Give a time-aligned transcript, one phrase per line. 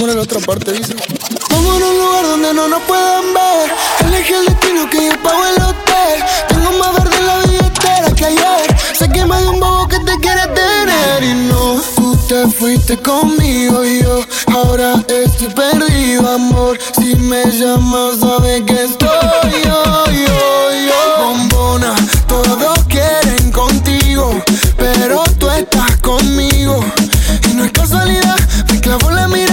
[0.00, 0.94] Vamos a la otra parte, dice.
[1.50, 3.70] Vamos a un lugar donde no nos puedan ver.
[4.06, 6.24] Elegí el destino que yo pago el hotel.
[6.48, 8.76] Tengo más verde en la billetera que ayer.
[8.98, 11.22] Sé que me dio un bobo que te quiere tener.
[11.22, 14.24] Y no, tú te fuiste conmigo y yo
[14.54, 16.78] ahora estoy perdido, amor.
[16.98, 21.24] Si me llamas, sabes que estoy yo, yo, yo.
[21.26, 21.94] Bombona,
[22.26, 24.42] todos quieren contigo,
[24.78, 26.82] pero tú estás conmigo.
[27.50, 28.38] Y no es casualidad,
[28.72, 29.49] me clavó la mira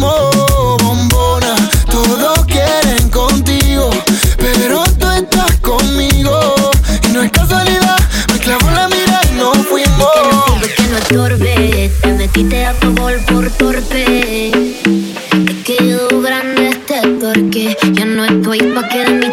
[0.00, 1.54] bombona.
[1.90, 3.90] Todos quieren contigo,
[4.36, 6.54] pero tú estás conmigo.
[7.04, 7.98] Y no es casualidad,
[8.32, 10.62] me clavó la mira y no fuimos.
[10.62, 14.50] Es que no estorbe, te metiste a favor por torpe.
[15.46, 19.26] Te quedó grande este porque ya no estoy pa' que de mí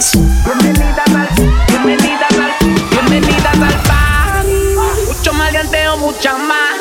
[0.00, 0.18] party.
[0.44, 1.28] Bienvenidas al,
[1.66, 4.52] bienvenidas al, bienvenidas al party.
[5.06, 6.74] Mucho maleanteo, mucha más.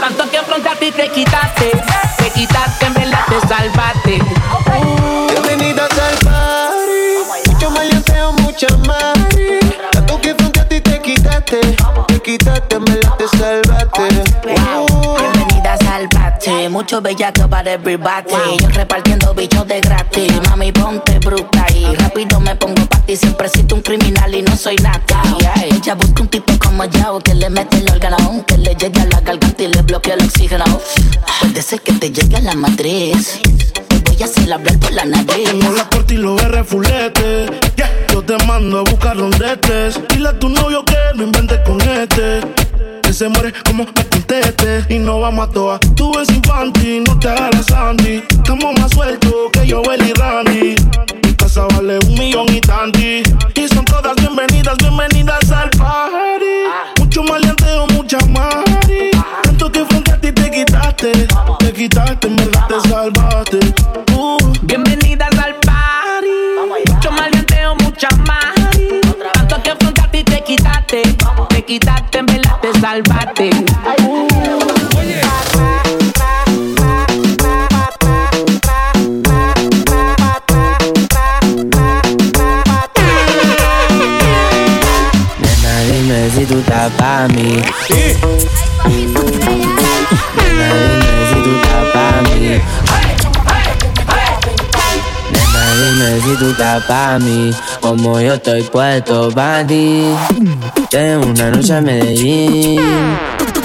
[0.00, 1.72] Tanto que afrontaste y te quitaste.
[2.18, 4.35] Te quitaste, en verdad te salvaste.
[16.86, 18.30] Mucho bellaco para everybody.
[18.60, 20.32] Yo repartiendo bichos de gratis.
[20.48, 23.16] Mami, ponte bruta y rápido me pongo pa' ti.
[23.16, 25.02] Siempre siento un criminal y no soy nada.
[25.64, 29.06] Ella busca un tipo como yo que le mete el órgano, que le llegue a
[29.06, 30.64] la garganta y le bloquea el oxígeno.
[31.40, 33.40] Puede ser que te llegue a la matriz.
[33.42, 35.50] Te voy a hacer hablar por la nariz.
[35.50, 37.46] Tengo la corte y los R fulete.
[37.74, 37.90] Yeah.
[38.12, 40.00] Yo te mando a buscar donde estés.
[40.10, 42.42] Dile a tu novio que no inventes con este.
[43.16, 44.84] Se muere como me conteste.
[44.90, 45.80] Y no vamos a toa.
[45.96, 48.22] Tú ves infantil, no te hagas Sandy.
[48.28, 50.74] Estamos más sueltos que yo, y Randy.
[51.24, 53.22] Mi casa vale un millón y tanti.
[53.54, 56.98] Y son todas bienvenidas, bienvenidas al party.
[56.98, 59.10] Mucho maleanteo, mucha mari.
[59.44, 61.12] Tanto que frente a ti te quitaste.
[61.60, 63.60] Te quitaste, en verdad te salvaste.
[64.14, 64.36] Uh.
[64.64, 66.92] Bienvenidas al party.
[66.92, 68.54] Mucho maleanteo, mucha más.
[69.32, 71.02] Tanto que afrontaste y te quitaste.
[71.48, 72.18] Te quitaste,
[72.96, 73.50] te salvaste.
[85.40, 87.62] Nena, dime si tú estás pa' mí.
[90.36, 92.60] Nena, dime si tú estás pa' mí.
[95.76, 97.50] Dime si tú estás pa' mí.
[97.80, 100.14] Como yo estoy puesto pa' ti.
[100.90, 102.80] Tengo una noche a Medellín.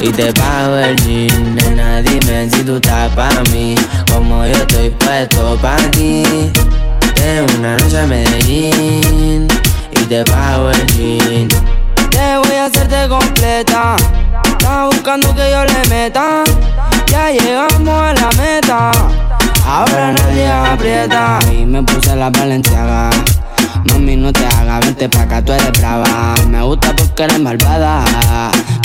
[0.02, 1.56] Y te pago el jean.
[1.56, 3.76] Nena, dime si tú estás pa' mí.
[4.12, 6.24] Como yo estoy puesto pa' ti.
[7.16, 9.48] Tengo una noche a Medellín.
[9.92, 11.48] Y te pago el jean.
[12.10, 13.96] Te voy a hacerte completa.
[14.44, 16.44] Estás buscando que yo le meta.
[17.08, 18.92] Ya llegamos a la meta.
[19.66, 21.40] Ahora nadie aprieta.
[21.52, 23.10] Y me puse la valenciaga.
[23.90, 26.36] Mami, no te hagas, vente pa' acá, tú eres brava.
[26.50, 28.04] Me gusta porque eres malvada.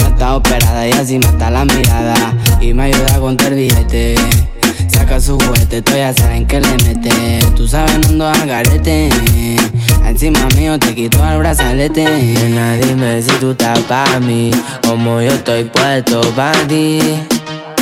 [0.00, 2.14] No está operada y así mata la mirada.
[2.60, 4.14] Y me ayuda a contar billete.
[4.88, 7.41] Saca su juguete, tú ya saben que le mete.
[7.54, 9.08] Tú sabes, no ando al garete.
[10.05, 12.05] Encima mío te quito el brazalete.
[12.05, 14.50] Nena, dime si tú estás pa' mí.
[14.87, 17.00] Como yo estoy puesto pa' ti.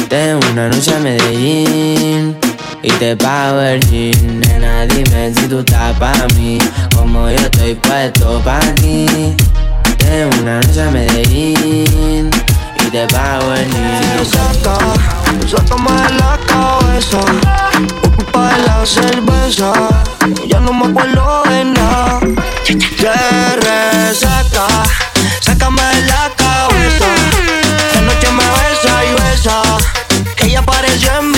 [0.09, 2.37] Tengo una noche a Medellín.
[2.85, 6.59] Y te pago el jean, nena, dime si tú estás pa' mí
[6.95, 9.35] Como yo estoy puesto pa' ti
[9.99, 12.31] Tengo una noche a Medellín
[12.81, 14.79] Y te pago el jean saca,
[15.49, 17.21] sátame de la cabeza.
[18.35, 19.73] De la cerveza,
[20.47, 22.21] ya no me acuerdo de nada.
[22.65, 24.67] Te resaca,
[25.41, 27.07] sácame de la cabeza.
[27.95, 29.63] De noche me besa y besa,
[30.37, 31.34] que ella apareció en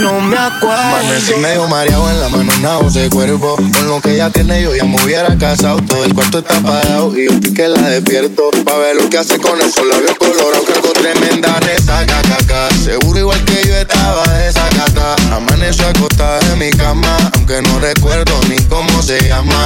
[0.00, 0.80] no me acuerdo.
[0.80, 3.56] Amanecí medio mareado en la mano, nada de cuerpo.
[3.56, 5.80] Con lo que ella tiene, yo ya me hubiera casado.
[5.82, 8.50] Todo el cuarto está apagado y yo que la despierto.
[8.64, 10.66] Pa' ver lo que hace con esos labios colorados.
[10.66, 12.68] Que hago tremenda resaca, caca.
[12.82, 15.16] Seguro igual que yo estaba esa cata.
[15.34, 19.64] Amaneció acostada en mi cama, aunque no recuerdo ni cómo se llama.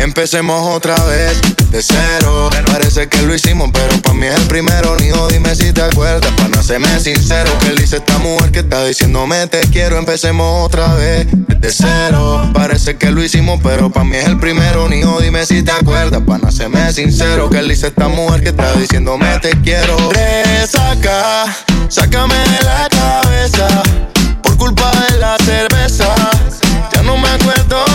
[0.00, 1.38] Empecemos otra vez
[1.70, 2.48] de cero.
[2.72, 4.96] Parece que lo hicimos, pero para mí es el primero.
[4.96, 6.32] Nijo, dime si te acuerdas.
[6.32, 6.62] Para no
[6.98, 9.98] sincero, que él dice esta mujer que está diciéndome te quiero.
[9.98, 12.50] Empecemos otra vez de cero.
[12.54, 14.88] Parece que lo hicimos, pero para mí es el primero.
[14.88, 16.22] Nijo, dime si te acuerdas.
[16.22, 19.98] Para no serme sincero, que él dice esta mujer que está diciéndome te quiero.
[20.12, 21.44] Resaca,
[21.90, 23.82] sácame de la cabeza.
[24.42, 26.14] Por culpa de la cerveza,
[26.94, 27.89] ya no me acuerdo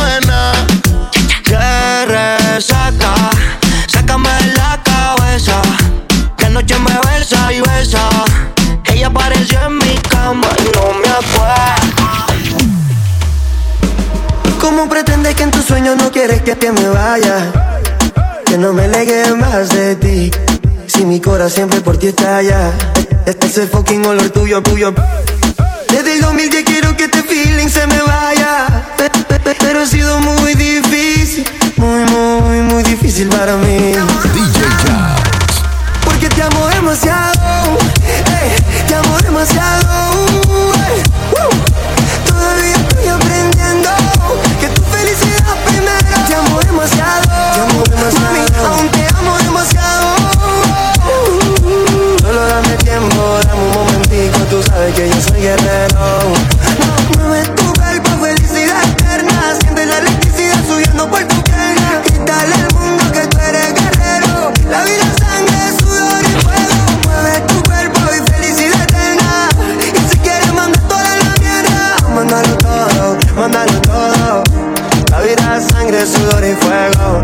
[7.25, 8.10] besa y besa.
[8.94, 12.57] Ella apareció en mi cama y no me acuerdo.
[14.60, 17.51] ¿Cómo pretendes que en tus sueños no quieres que, te me vaya?
[18.45, 20.31] Que no me legue más de ti.
[20.88, 22.72] Si mi corazón siempre por ti está allá.
[23.25, 24.94] Este es el fucking olor tuyo, tuyo.
[25.89, 28.68] Desde el 2000 que quiero que este feeling se me vaya.
[29.60, 31.45] Pero ha sido muy difícil,
[31.77, 33.94] muy, muy, muy difícil para mí.
[34.33, 35.35] DJ
[36.36, 37.78] te amo demasiado,
[38.28, 38.56] eh,
[38.88, 40.26] te amo demasiado.
[40.88, 41.50] eh, uh.
[42.28, 43.90] Todavía estoy aprendiendo
[44.60, 46.28] que tu felicidad primero.
[46.28, 48.26] Te amo demasiado, te amo demasiado.
[48.26, 50.16] Mami, aún te amo demasiado.
[52.22, 56.34] Solo dame tiempo, dame un momentico, tú sabes que yo soy guerrero.
[57.18, 61.24] Mueve tu cuerpo, felicidad eterna, siente la electricidad subiendo por
[75.96, 77.22] sangre, sudor y fuego.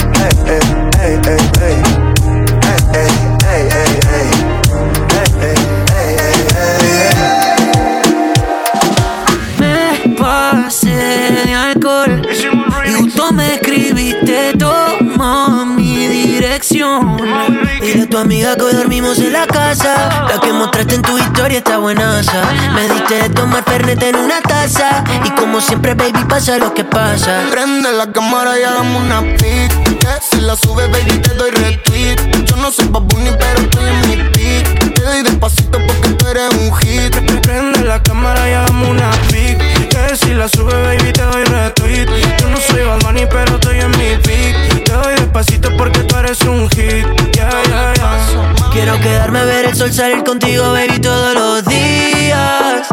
[18.11, 20.27] Tu amiga que hoy dormimos en la casa.
[20.27, 22.41] La que mostraste en tu historia está buenaza.
[22.75, 25.03] Me diste de tomar fernet en una taza.
[25.23, 27.41] Y como siempre, baby, pasa lo que pasa.
[27.49, 29.99] Prende la cámara y hagamos una pic.
[29.99, 32.17] Que si la sube, baby, te doy retweet.
[32.45, 34.93] Yo no soy babuni, pero estoy en mi pic.
[34.93, 37.15] Te doy despacito porque tú eres un hit.
[37.41, 39.80] Prende la cámara y hagamos una pic.
[40.11, 42.05] Que si la sube, baby, te doy retweet.
[42.41, 44.83] Yo no soy Bad Bunny, pero estoy en mi pic.
[44.83, 47.05] Te doy despacito porque tú eres un hit.
[47.33, 48.53] Yeah, yeah, yeah.
[48.73, 52.89] Quiero quedarme a ver el sol salir contigo, baby, todos los días.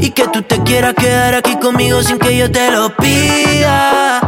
[0.00, 4.22] Y que tú te quieras quedar aquí conmigo sin que yo te lo pida.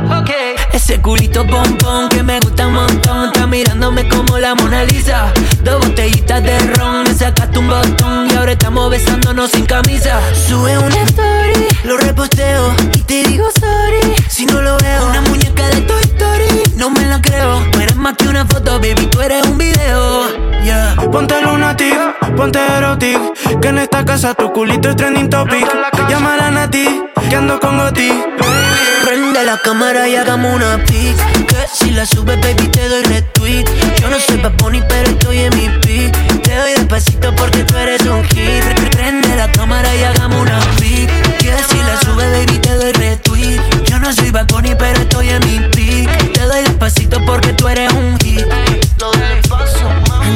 [0.72, 3.26] Ese culito pompón que me gusta un montón.
[3.26, 5.32] Está mirándome como la Mona Lisa.
[5.62, 8.28] Dos botellitas de ron, me sacaste un botón.
[8.30, 10.20] Y ahora estamos besándonos sin camisa.
[10.48, 12.74] Sube una story, lo reposteo.
[12.94, 15.06] Y te digo sorry, si no lo veo.
[15.08, 16.39] Una muñeca de Toy Story,
[16.76, 17.60] no me la creo.
[17.74, 20.50] No eres más que una foto, baby, tú eres un video.
[20.64, 20.94] Yeah.
[21.10, 21.96] Ponte lunatic,
[22.36, 23.18] ponte erotic
[23.62, 25.66] Que en esta casa tu culito es trending topic
[26.08, 26.86] Llamarán a ti,
[27.30, 28.10] que ando con Goti
[29.04, 33.64] Prende la cámara y hagamos una pic Que si la subes, baby, te doy retweet
[34.00, 37.76] Yo no soy Bad Bunny, pero estoy en mi pic Te doy despacito porque tú
[37.76, 41.08] eres un hit Prende la cámara y hagamos una pic
[41.38, 45.30] Que si la subes, baby, te doy retweet Yo no soy Bad Bunny, pero estoy
[45.30, 46.19] en mi pic
[46.80, 48.46] despacito porque tú eres un hit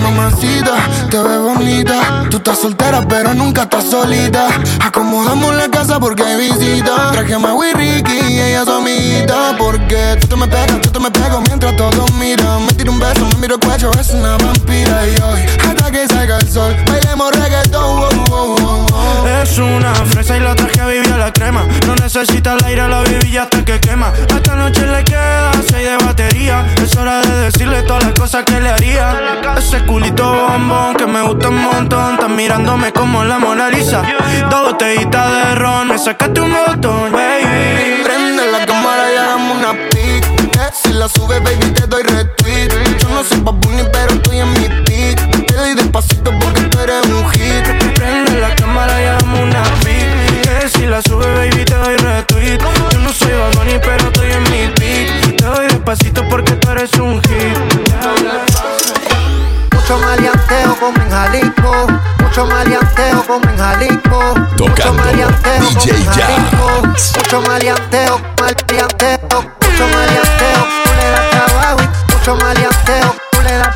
[0.05, 0.75] mamacita,
[1.11, 2.27] te ves bonita.
[2.31, 4.49] Tú estás soltera, pero nunca estás solita.
[4.81, 7.11] Acomodamos la casa porque hay visita.
[7.13, 9.57] Traje a Maui Ricky y ella su amiguita.
[9.59, 12.67] Porque tú te me pegas, tú te me pego mientras todos miran.
[12.67, 15.07] Me tiro un beso, me miro el cuello, es una vampira.
[15.07, 17.74] Y hoy, hasta que salga el sol, bailemos reggaetón.
[19.55, 22.89] Es una fresa y la traje a vivir a la crema No necesita el aire,
[22.89, 27.45] la viví hasta que quema Esta noche le queda seis de batería Es hora de
[27.45, 29.17] decirle todas las cosas que le haría
[29.57, 34.03] Ese culito bombón que me gusta un montón Estás mirándome como la Mona Lisa
[34.51, 39.73] Dos botellitas de ron, me sacaste un botón, baby Prende la cámara y hagamos una
[39.89, 40.51] pic.
[40.51, 42.69] Que si la sube, baby, te doy retweet.
[42.99, 45.47] Yo no soy Bad Bunny, pero estoy en mi pic.
[45.47, 47.95] Te doy despacito porque tú eres un hit.
[47.95, 49.24] Prende la cámara y
[50.85, 52.59] si la sube, baby, te doy retweet.
[52.93, 55.37] Yo no soy Bad Bunny, pero estoy en mi beat.
[55.39, 57.57] Te doy despacito porque tú eres un hit.
[59.73, 61.87] Mucho maleanteo con en Jalisco.
[62.21, 64.35] Mucho maleanteo con en Jalisco.
[64.59, 66.83] Mucho maleanteo con en Jalisco.
[67.17, 69.41] Mucho maleanteo, maleanteo.
[69.63, 71.81] Mucho maleanteo, tú le das trabajo.
[72.13, 73.75] Mucho maleanteo, tú le das.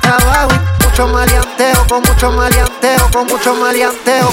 [0.99, 4.33] Mucho maleanteo, con mucho maleanteo, con mucho maleanteo.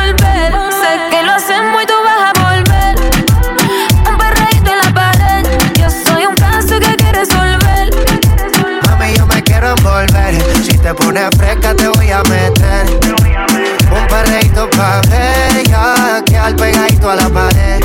[10.81, 12.99] te pones fresca te voy a meter.
[13.91, 17.79] Un perreíto pa' ver ya, que al pegadito a la pared.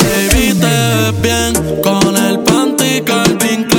[0.00, 3.75] Baby, te ves bien con el panty Calvin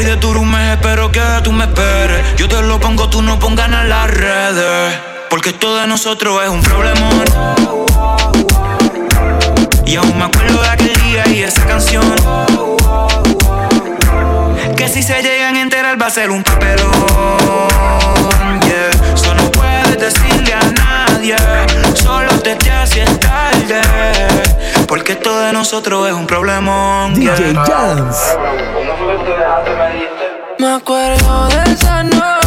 [0.00, 2.34] Voy de turumés, espero que tú me esperes.
[2.38, 4.98] Yo te lo pongo, tú no pongas en las redes.
[5.28, 7.24] Porque todo de nosotros es un problemón.
[9.84, 12.14] Y aún me acuerdo de aquel día y esa canción.
[14.74, 16.88] Que si se llegan a enterar va a ser un papelón.
[18.62, 19.14] Yeah.
[19.14, 21.36] Eso no puedes decirle a nadie.
[21.94, 23.82] Solo te si es tarde
[24.90, 27.08] porque esto de nosotros es un problema.
[27.14, 28.36] DJ Jams.
[30.58, 32.39] Me acuerdo de esa noche.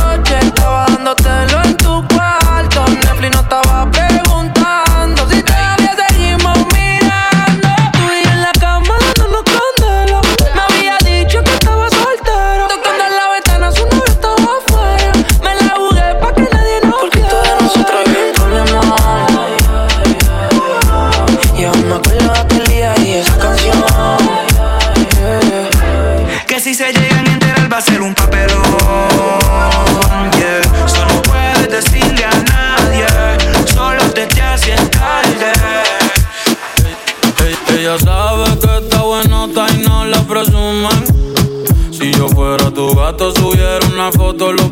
[44.04, 44.63] Una foto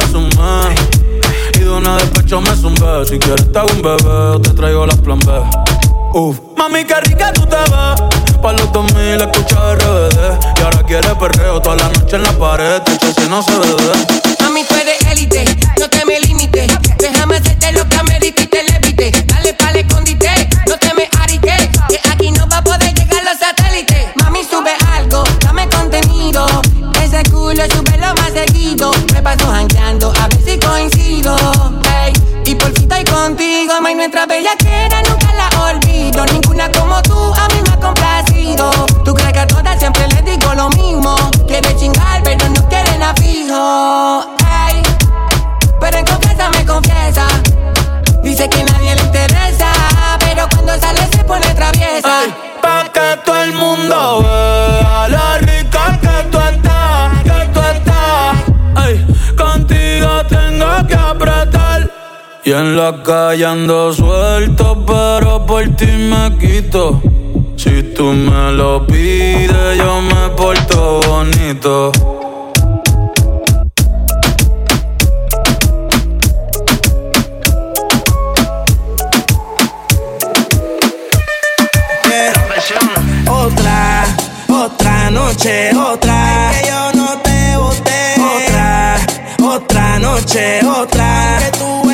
[0.00, 1.58] te.
[1.58, 3.04] Y de una despecho me zumbé.
[3.08, 5.32] Si quieres te hago un bebé, te traigo las plan B.
[6.14, 6.38] Uf.
[6.56, 8.40] Mami, qué rica tú te ves.
[8.42, 10.38] Pa' los 2000 escucha RBD.
[10.58, 12.82] Y ahora quiere perreo toda la noche en la pared.
[12.82, 13.92] Que si no se bebe.
[14.40, 15.44] Mami, tú eres élite,
[15.78, 16.72] no te me limites.
[16.98, 19.10] Déjame hacerte lo que me dijiste, levite.
[19.26, 21.70] Dale pa'l escondite, no te me arique.
[21.88, 24.06] Que aquí no va a poder llegar los satélites.
[24.16, 26.46] Mami, sube algo, dame contenido.
[27.02, 28.90] Ese culo sube lo más seguido.
[29.12, 29.50] Me paso
[33.88, 36.24] mami, nuestra bellaquera nunca la olvido.
[36.26, 38.70] Ninguna como tú a mí me ha complacido.
[39.04, 41.16] Tú crees que a todas siempre les digo lo mismo.
[41.46, 44.26] Quiere chingar, pero no quieren a fijo.
[45.80, 47.26] Pero en confianza me confiesa.
[48.22, 49.70] Dice que nadie le interesa,
[50.18, 52.20] pero cuando sale se pone traviesa.
[52.20, 55.08] Ay, pa' que todo el mundo vea
[62.48, 66.98] Y en la calle ando suelto, pero por ti me quito.
[67.58, 71.92] Si tú me lo pides, yo me porto bonito.
[83.26, 84.04] Otra,
[84.48, 86.50] otra noche, otra.
[86.54, 88.14] Que yo no te boté.
[88.36, 88.96] Otra,
[89.42, 91.40] otra noche, otra.
[91.40, 91.87] Que tú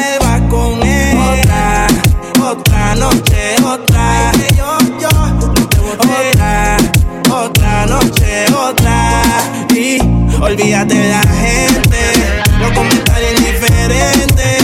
[10.44, 11.98] olvídate de la gente.
[12.58, 14.62] Los comentarios indiferentes.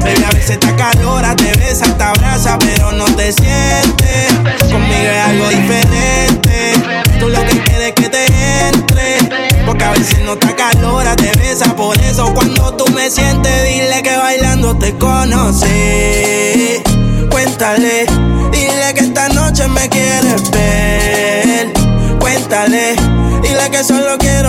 [0.00, 4.32] Baby, a veces está calora, te besa, te abraza, pero no te sientes.
[4.70, 6.72] Conmigo es algo diferente.
[7.18, 8.26] Tú lo que quieres es que te
[8.68, 9.18] entre.
[9.64, 11.74] Porque a veces no está calora, te besa.
[11.74, 16.82] Por eso cuando tú me sientes, dile que bailando te conocí.
[17.30, 18.06] Cuéntale,
[18.52, 21.72] dile que esta noche me quieres ver.
[22.20, 22.94] Cuéntale,
[23.42, 24.43] dile que solo quiero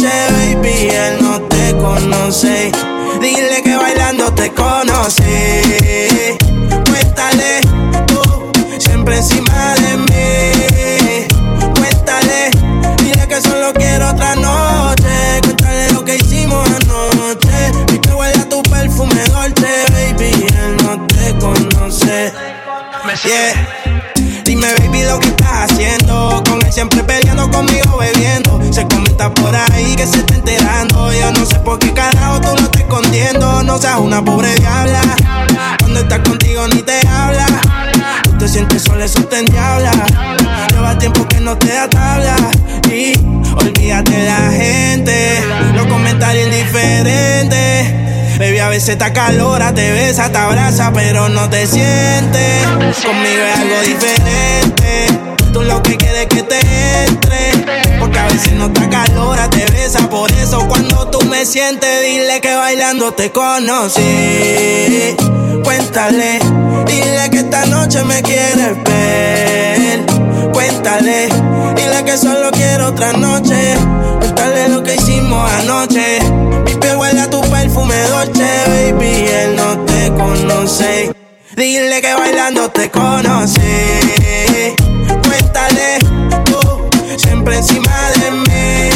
[0.00, 0.88] dolce, baby.
[0.90, 2.72] Él no te conoce.
[3.20, 6.09] Dile que bailando te conocí.
[30.00, 31.12] Que se está enterando.
[31.12, 33.62] Yo no sé por qué carajo tú lo estás escondiendo.
[33.62, 35.02] No seas una pobre diabla.
[35.78, 37.46] Cuando estás contigo ni te habla.
[38.22, 39.92] Tú te sientes sola, eso te endiabla.
[40.72, 42.34] Lleva tiempo que no te da tabla.
[42.90, 43.12] Y
[43.54, 45.44] olvídate de la gente.
[45.74, 48.38] Los comentarios indiferentes.
[48.38, 52.66] Baby, a veces te calora, te besa, te abraza, pero no te sientes.
[53.04, 55.06] Conmigo es algo diferente.
[55.52, 57.59] Tú lo que quieres es que te entre.
[58.00, 60.08] Porque a veces no te calora, te besa.
[60.08, 65.14] Por eso cuando tú me sientes, dile que bailando te conocí.
[65.62, 66.40] Cuéntale,
[66.86, 70.06] dile que esta noche me quieres ver.
[70.52, 71.28] Cuéntale,
[71.76, 73.74] dile que solo quiero otra noche.
[74.18, 76.18] Cuéntale lo que hicimos anoche.
[76.64, 79.26] Mi piel huele tu perfume dolce, baby.
[79.28, 81.12] Él no te conoce.
[81.56, 83.60] Dile que bailando te conocí.
[85.26, 85.98] Cuéntale,
[87.50, 88.89] siempre encima de mí.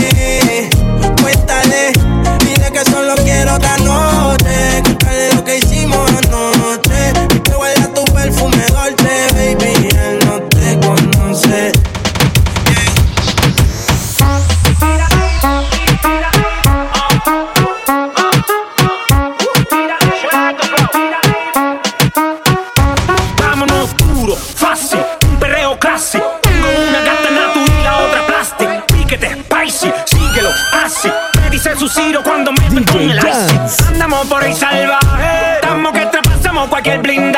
[36.85, 37.34] Get bling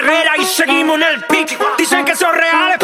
[0.00, 1.58] carrera y seguimos en el pic.
[1.76, 2.78] Dicen que son reales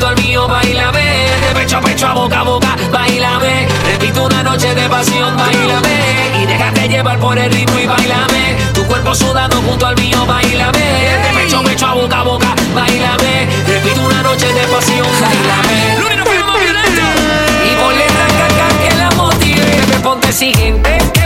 [0.00, 1.26] junto al mío, bailame.
[1.46, 3.68] De pecho a pecho, a boca a boca, bailame.
[3.84, 6.42] Repito una noche de pasión, bailame.
[6.42, 8.56] Y déjate llevar por el ritmo y bailame.
[8.72, 10.78] Tu cuerpo sudando junto al mío, bailame.
[10.78, 13.46] De pecho a pecho, a boca a boca, bailame.
[13.66, 15.98] Repito una noche de pasión, bailame.
[15.98, 17.04] Lunes nos fuimos violentos.
[17.70, 20.00] Y ponle arrancar que la motive.
[20.02, 21.19] Ponte siguiente.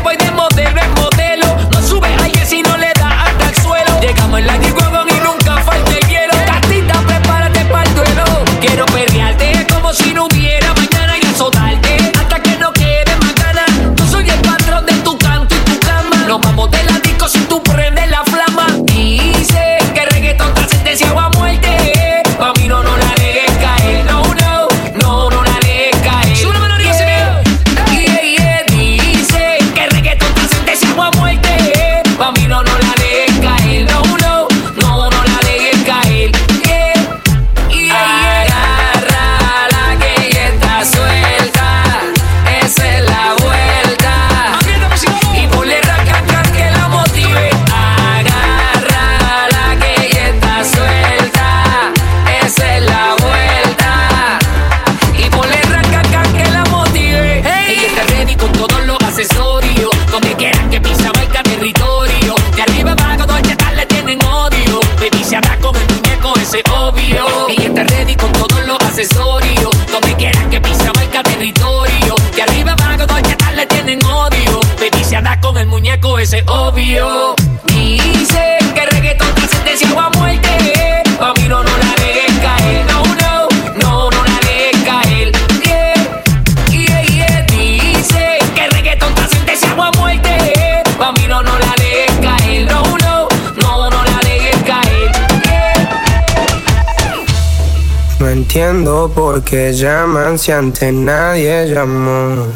[98.55, 102.47] Entiendo por qué llaman si antes nadie llamó.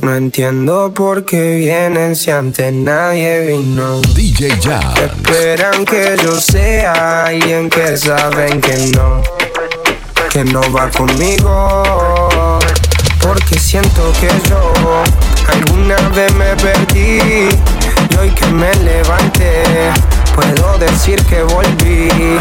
[0.00, 4.00] No entiendo por qué vienen si antes nadie vino.
[4.14, 4.84] DJ Jazz.
[4.96, 9.22] Esperan que yo sea alguien que saben que no,
[10.30, 12.60] que no va conmigo.
[13.20, 14.72] Porque siento que yo
[15.48, 17.48] alguna vez me perdí
[18.08, 19.64] y hoy que me levanté
[20.32, 22.38] puedo decir que volví.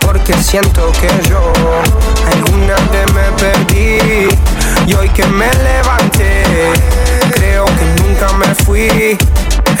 [0.00, 1.52] Porque siento que yo
[2.32, 4.28] alguna vez me perdí
[4.86, 6.42] y hoy que me levanté
[7.32, 9.18] creo que nunca me fui.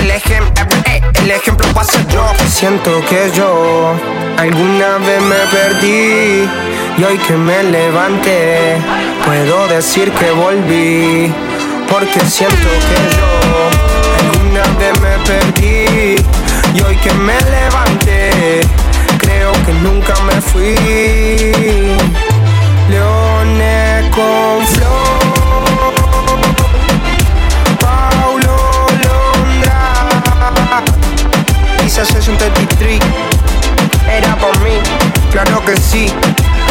[0.00, 0.66] el ejemplo
[1.22, 2.24] el ejemplo ser yo.
[2.48, 3.94] Siento que yo
[4.36, 6.48] alguna vez me perdí
[6.98, 8.76] y hoy que me levanté
[9.24, 11.32] puedo decir que volví
[11.88, 13.30] porque siento que yo
[14.20, 16.16] alguna vez me perdí
[16.74, 18.60] y hoy que me levanté
[19.18, 20.74] creo que nunca me fui.
[22.90, 25.19] Leones con flow
[32.02, 32.98] esa Session 33
[34.10, 34.70] era por mí,
[35.30, 36.06] claro que sí.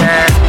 [0.01, 0.39] Eh,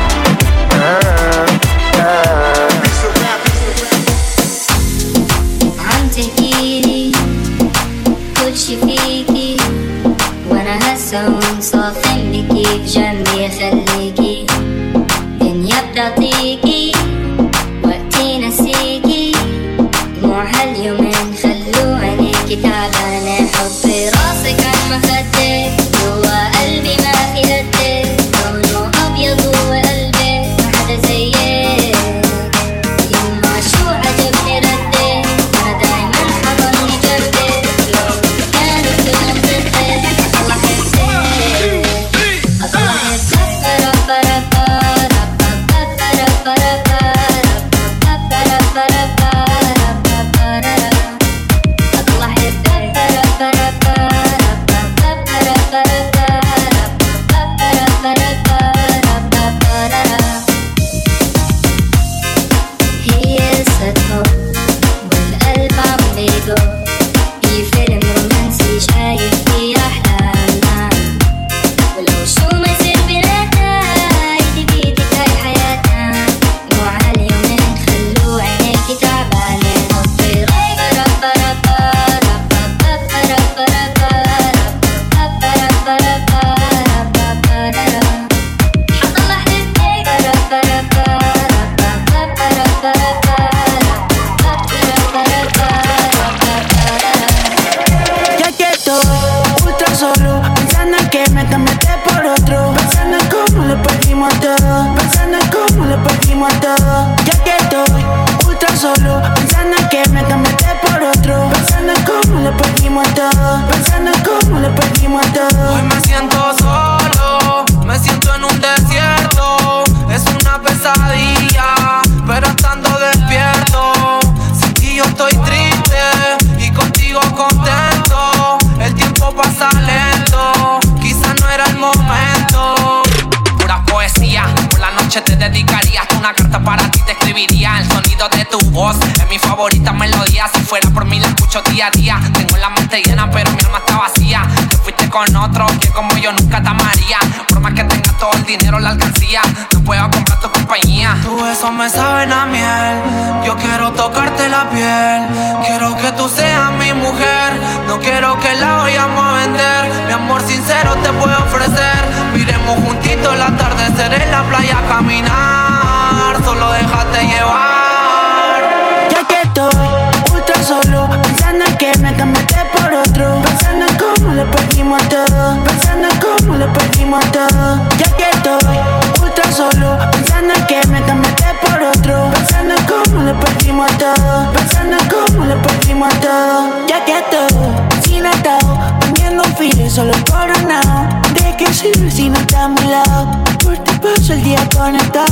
[183.80, 184.52] perdimos todo.
[184.52, 186.86] Pensando en cómo lo perdimos todo.
[186.86, 188.78] Ya que todo, sin atado.
[189.00, 191.08] Poniendo un filo solo coronado.
[191.34, 193.30] ¿De qué sirve si no estamos lado?
[193.62, 195.29] Por ti paso el día conectado.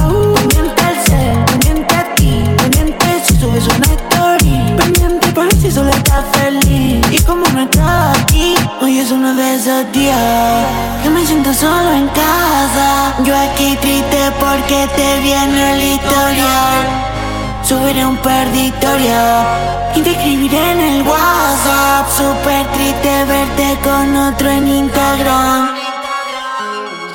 [18.39, 19.45] contradictoria
[19.97, 22.07] y te escribiré en el WhatsApp.
[22.17, 25.75] Súper triste verte con otro en Instagram.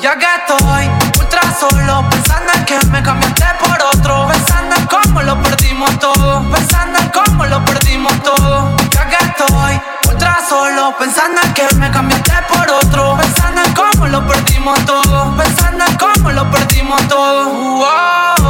[0.02, 5.22] Ya que estoy ultra solo, pensando en que me cambiaste por otro, pensando en cómo
[5.22, 8.76] lo perdimos todo, pensando en cómo lo perdimos todo.
[8.90, 14.06] Ya que estoy ultra solo, pensando en que me cambiaste por otro, pensando en cómo
[14.08, 17.50] lo perdimos todo, pensando en cómo lo perdimos todo.
[17.78, 18.43] Wow.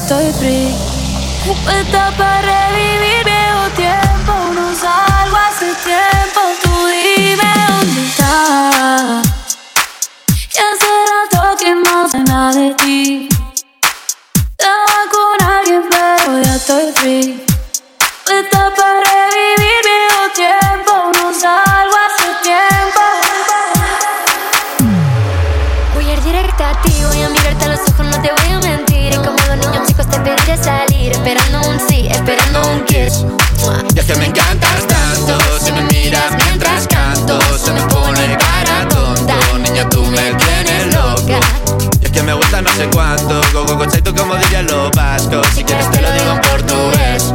[0.00, 0.74] estoy free.
[1.44, 3.29] Puesta para revivir.
[31.22, 33.26] Esperando un sí, esperando un kiss
[33.92, 39.36] Ya que me encantas tanto Si me miras mientras canto Se me pone cara tonta.
[39.58, 41.38] Niña, tú me tienes loca
[42.00, 43.42] Y es que me gusta no sé cuánto.
[43.52, 47.34] Go, go, go, tú como diría lo vasco Si quieres te lo digo en portugués.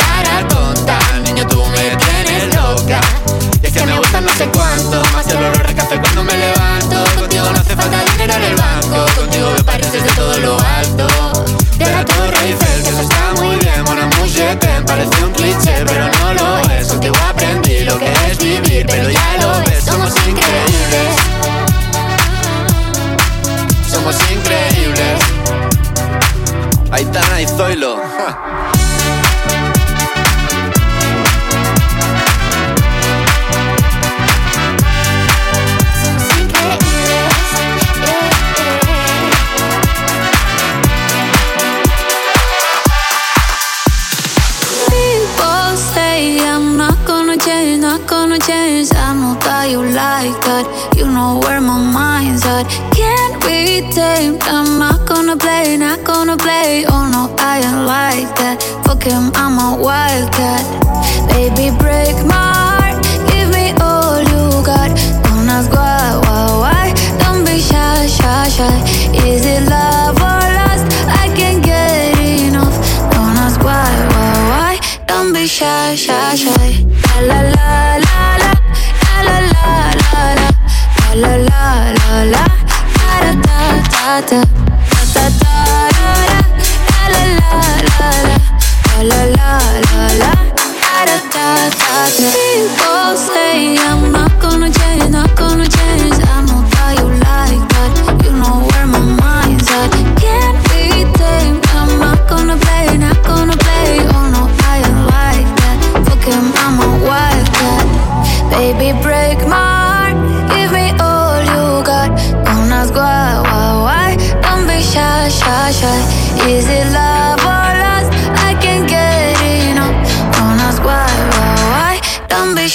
[8.29, 11.30] en el banco Contigo me pareces de todo lo alto.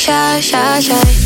[0.07, 1.26] shy, shy, shy.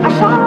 [0.00, 0.37] I saw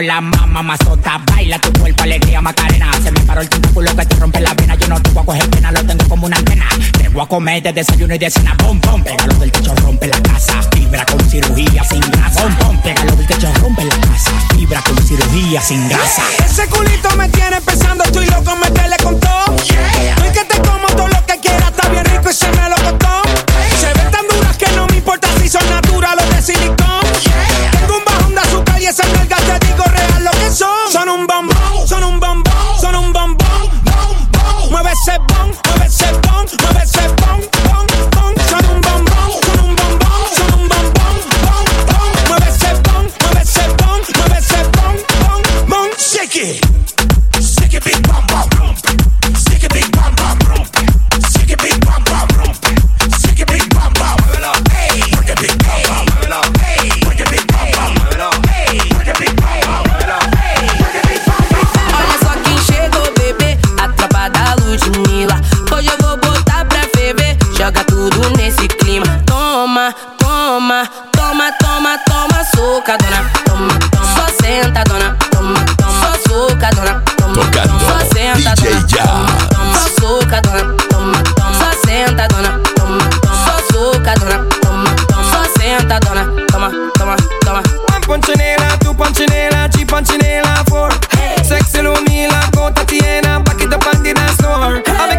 [0.00, 1.20] la mamá mazota.
[1.26, 2.90] Baila tu cuerpo, alegría, macarena.
[3.02, 4.74] Se me paró el tentáculo que te rompe la vena.
[4.76, 6.66] Yo no te voy a coger pena, lo tengo como una antena.
[6.98, 8.54] Te voy a comer de desayuno y de cena.
[8.62, 10.62] Bom, bom, pégalo del techo, rompe la casa.
[10.72, 12.42] Fibra con cirugía sin grasa.
[12.42, 14.30] Bom, bom, pégalo del techo, rompe la casa.
[14.54, 16.22] Fibra con cirugía sin grasa.
[16.44, 19.56] Ese culito me tiene pensando, estoy loco, métele con todo.
[19.64, 20.14] Yeah.
[20.16, 22.76] Tú que te como todo lo que quieras, está bien rico y se me lo
[22.76, 23.01] contó.
[36.42, 36.81] arms.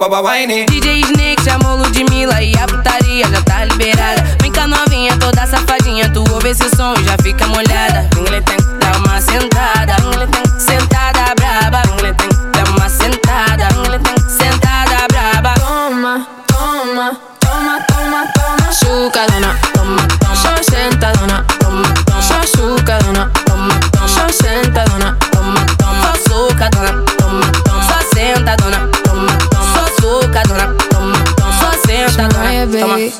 [0.05, 5.17] jump, whiny DJ Snake chamou Ludmilla e a putaria já tá liberada Vem cá novinha,
[5.17, 8.09] toda safadinha Tu ouve esse som e já fica molhada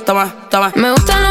[0.07, 0.71] toma, toma.
[0.75, 1.26] Me gustan